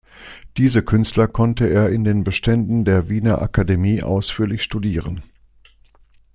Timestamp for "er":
1.69-1.89